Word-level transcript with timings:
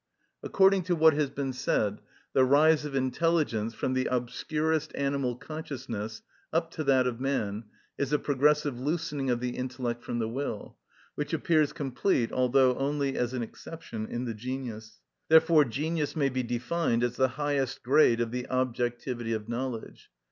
According 0.41 0.81
to 0.85 0.95
what 0.95 1.13
has 1.13 1.29
been 1.29 1.53
said, 1.53 2.01
the 2.33 2.43
rise 2.43 2.85
of 2.85 2.95
intelligence, 2.95 3.75
from 3.75 3.93
the 3.93 4.07
obscurest 4.11 4.89
animal 4.95 5.35
consciousness 5.35 6.23
up 6.51 6.71
to 6.71 6.83
that 6.85 7.05
of 7.05 7.19
man, 7.19 7.65
is 7.99 8.11
a 8.11 8.17
progressive 8.17 8.79
loosening 8.79 9.29
of 9.29 9.39
the 9.41 9.51
intellect 9.51 10.03
from 10.03 10.17
the 10.17 10.27
will, 10.27 10.75
which 11.13 11.33
appears 11.33 11.71
complete, 11.71 12.31
although 12.31 12.73
only 12.77 13.15
as 13.15 13.33
an 13.35 13.43
exception, 13.43 14.07
in 14.07 14.25
the 14.25 14.33
genius. 14.33 14.99
Therefore 15.29 15.65
genius 15.65 16.15
may 16.15 16.29
be 16.29 16.41
defined 16.41 17.03
as 17.03 17.15
the 17.17 17.27
highest 17.37 17.83
grade 17.83 18.21
of 18.21 18.31
the 18.31 18.49
objectivity 18.49 19.33
of 19.33 19.47
knowledge. 19.47 20.09